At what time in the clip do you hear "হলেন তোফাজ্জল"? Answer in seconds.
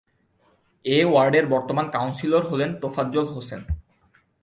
2.47-3.25